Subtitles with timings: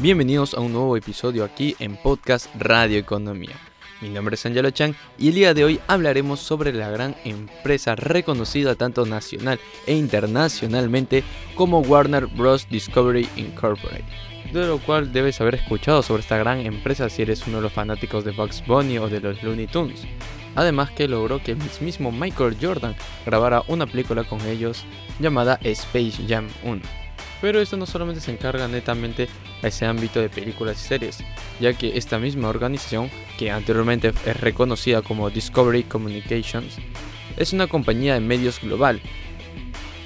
[0.00, 3.54] Bienvenidos a un nuevo episodio aquí en Podcast Radio Economía.
[4.00, 7.96] Mi nombre es Angelo Chan y el día de hoy hablaremos sobre la gran empresa
[7.96, 11.22] reconocida tanto nacional e internacionalmente
[11.54, 12.66] como Warner Bros.
[12.70, 14.06] Discovery Incorporated.
[14.54, 17.72] De lo cual debes haber escuchado sobre esta gran empresa si eres uno de los
[17.74, 20.06] fanáticos de Bugs Bunny o de los Looney Tunes.
[20.54, 22.96] Además que logró que el mismo Michael Jordan
[23.26, 24.82] grabara una película con ellos
[25.18, 26.99] llamada Space Jam 1.
[27.40, 29.28] Pero esto no solamente se encarga netamente
[29.62, 31.18] a ese ámbito de películas y series,
[31.58, 36.76] ya que esta misma organización, que anteriormente es reconocida como Discovery Communications,
[37.36, 39.00] es una compañía de medios global.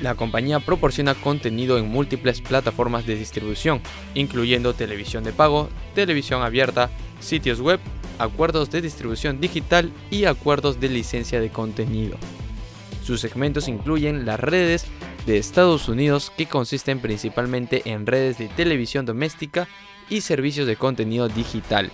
[0.00, 3.80] La compañía proporciona contenido en múltiples plataformas de distribución,
[4.14, 7.78] incluyendo televisión de pago, televisión abierta, sitios web,
[8.18, 12.18] acuerdos de distribución digital y acuerdos de licencia de contenido.
[13.04, 14.86] Sus segmentos incluyen las redes
[15.26, 19.68] de Estados Unidos que consisten principalmente en redes de televisión doméstica
[20.08, 21.90] y servicios de contenido digital.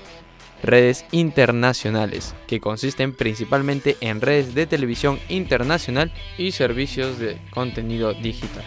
[0.63, 8.65] Redes internacionales, que consisten principalmente en redes de televisión internacional y servicios de contenido digital.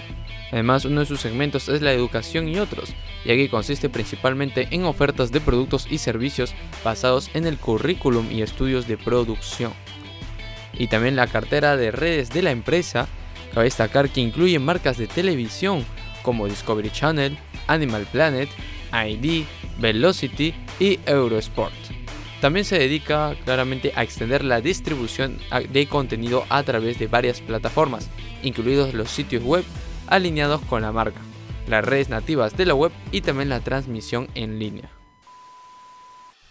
[0.52, 2.94] Además, uno de sus segmentos es la educación y otros,
[3.25, 6.53] ya que consiste principalmente en ofertas de productos y servicios
[6.84, 9.73] basados en el currículum y estudios de producción.
[10.73, 13.08] Y también la cartera de redes de la empresa
[13.53, 15.85] Cabe destacar que incluye marcas de televisión
[16.21, 18.49] como Discovery Channel, Animal Planet,
[18.94, 19.45] ID,
[19.80, 21.73] Velocity y Eurosport.
[22.39, 25.38] También se dedica claramente a extender la distribución
[25.69, 28.09] de contenido a través de varias plataformas,
[28.41, 29.63] incluidos los sitios web
[30.07, 31.22] alineados con la marca,
[31.67, 34.89] las redes nativas de la web y también la transmisión en línea.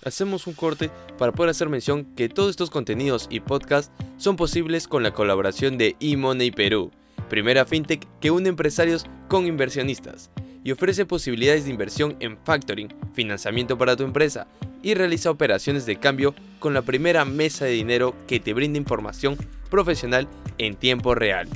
[0.05, 4.89] Hacemos un corte para poder hacer mención que todos estos contenidos y podcasts son posibles
[4.89, 6.91] con la colaboración de eMoney Perú,
[7.29, 10.31] primera fintech que une empresarios con inversionistas
[10.65, 14.47] y ofrece posibilidades de inversión en factoring, financiamiento para tu empresa
[14.83, 19.37] y realiza operaciones de cambio con la primera mesa de dinero que te brinda información
[19.71, 20.29] profesional
[20.59, 21.49] en tiempo real.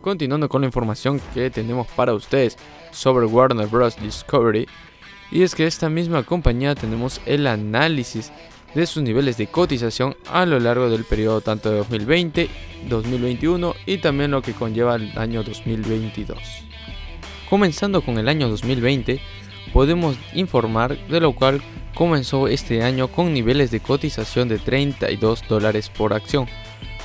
[0.00, 2.58] Continuando con la información que tenemos para ustedes
[2.90, 3.96] sobre Warner Bros.
[4.00, 4.68] Discovery,
[5.34, 8.30] y es que esta misma compañía tenemos el análisis
[8.72, 12.48] de sus niveles de cotización a lo largo del periodo tanto de 2020,
[12.88, 16.38] 2021 y también lo que conlleva el año 2022.
[17.50, 19.20] Comenzando con el año 2020,
[19.72, 21.60] podemos informar de lo cual
[21.96, 26.46] comenzó este año con niveles de cotización de 32 dólares por acción,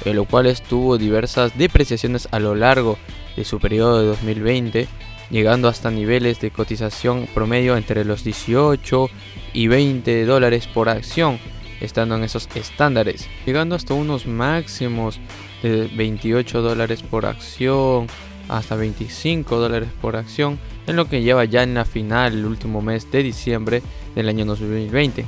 [0.05, 2.99] en lo cual estuvo diversas depreciaciones a lo largo
[3.35, 4.87] de su periodo de 2020
[5.29, 9.09] llegando hasta niveles de cotización promedio entre los 18
[9.53, 11.39] y 20 dólares por acción,
[11.81, 15.19] estando en esos estándares, llegando hasta unos máximos
[15.63, 18.07] de 28 dólares por acción,
[18.47, 22.81] hasta 25 dólares por acción, en lo que lleva ya en la final el último
[22.81, 23.81] mes de diciembre
[24.15, 25.25] del año 2020.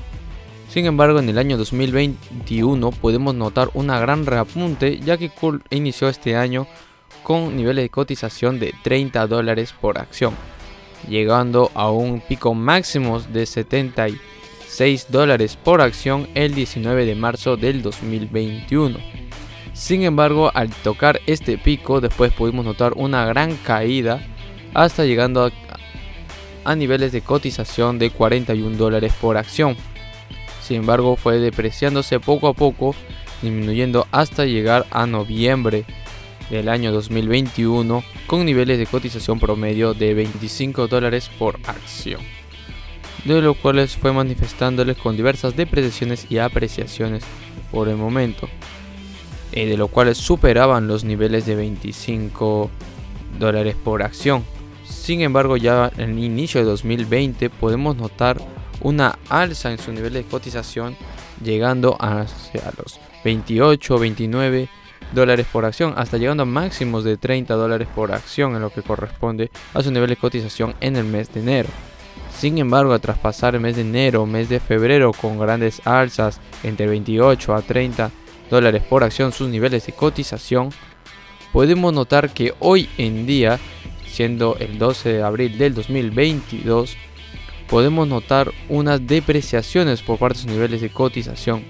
[0.70, 5.30] Sin embargo, en el año 2021 podemos notar una gran reapunte ya que
[5.70, 6.66] inició este año
[7.24, 10.36] con niveles de cotización de 30 dólares por acción,
[11.08, 17.82] llegando a un pico máximo de 76 dólares por acción el 19 de marzo del
[17.82, 18.98] 2021.
[19.74, 24.22] Sin embargo, al tocar este pico, después pudimos notar una gran caída
[24.74, 25.52] hasta llegando a,
[26.64, 29.76] a niveles de cotización de 41 dólares por acción.
[30.62, 32.96] Sin embargo, fue depreciándose poco a poco,
[33.42, 35.86] disminuyendo hasta llegar a noviembre
[36.52, 42.22] del año 2021 con niveles de cotización promedio de 25 dólares por acción,
[43.24, 47.24] de lo cuales fue manifestándoles con diversas depreciaciones y apreciaciones
[47.72, 48.50] por el momento,
[49.54, 52.70] y de lo cuales superaban los niveles de 25
[53.40, 54.44] dólares por acción.
[54.84, 58.42] Sin embargo, ya en el inicio de 2020 podemos notar
[58.82, 60.98] una alza en su nivel de cotización
[61.42, 64.70] llegando hacia los 28, 29
[65.14, 68.82] dólares por acción, hasta llegando a máximos de 30 dólares por acción en lo que
[68.82, 71.70] corresponde a su nivel de cotización en el mes de enero.
[72.34, 76.88] Sin embargo, tras pasar el mes de enero, mes de febrero con grandes alzas entre
[76.88, 78.12] 28 a 30
[78.50, 80.70] dólares por acción sus niveles de cotización,
[81.54, 83.60] podemos notar que hoy en día,
[84.08, 86.98] siendo el 12 de abril del 2022,
[87.68, 91.64] podemos notar unas depreciaciones por parte de sus niveles de cotización,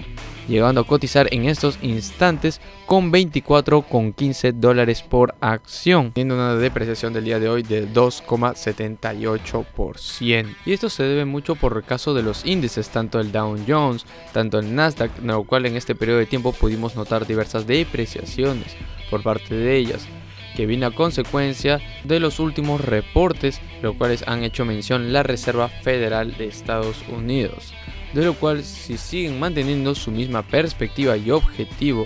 [0.47, 7.25] llegando a cotizar en estos instantes con 24,15 dólares por acción, teniendo una depreciación del
[7.25, 10.55] día de hoy de 2,78%.
[10.65, 14.05] Y esto se debe mucho por el caso de los índices, tanto el Dow Jones,
[14.33, 18.75] tanto el Nasdaq, en lo cual en este periodo de tiempo pudimos notar diversas depreciaciones
[19.09, 20.07] por parte de ellas
[20.55, 25.69] que viene a consecuencia de los últimos reportes, los cuales han hecho mención la Reserva
[25.69, 27.73] Federal de Estados Unidos,
[28.13, 32.05] de lo cual si siguen manteniendo su misma perspectiva y objetivo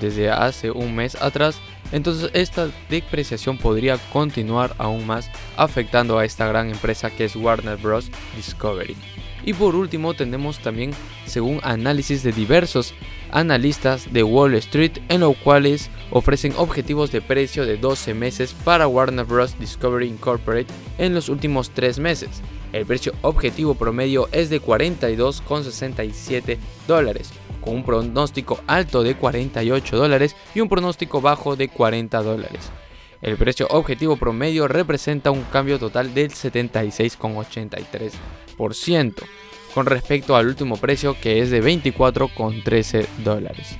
[0.00, 1.58] desde hace un mes atrás,
[1.92, 7.76] entonces esta depreciación podría continuar aún más afectando a esta gran empresa que es Warner
[7.76, 8.10] Bros.
[8.34, 8.96] Discovery.
[9.44, 10.90] Y por último tenemos también,
[11.24, 12.94] según análisis de diversos
[13.30, 18.88] analistas de Wall Street, en los cuales ofrecen objetivos de precio de 12 meses para
[18.88, 19.56] Warner Bros.
[19.58, 22.42] Discovery Incorporated en los últimos 3 meses.
[22.76, 27.32] El precio objetivo promedio es de 42,67 dólares,
[27.62, 32.70] con un pronóstico alto de 48 dólares y un pronóstico bajo de 40 dólares.
[33.22, 39.14] El precio objetivo promedio representa un cambio total del 76,83%
[39.72, 43.78] con respecto al último precio que es de 24,13 dólares.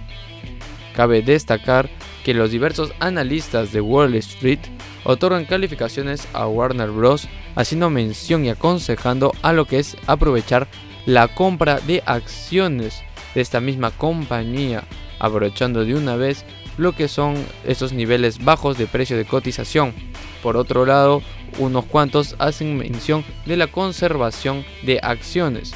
[0.94, 1.90] Cabe destacar
[2.25, 4.60] que los diversos analistas de Wall Street
[5.06, 7.28] otorgan calificaciones a Warner Bros.
[7.54, 10.66] haciendo mención y aconsejando a lo que es aprovechar
[11.06, 13.02] la compra de acciones
[13.34, 14.84] de esta misma compañía,
[15.20, 16.44] aprovechando de una vez
[16.76, 19.94] lo que son esos niveles bajos de precio de cotización.
[20.42, 21.22] Por otro lado,
[21.58, 25.72] unos cuantos hacen mención de la conservación de acciones,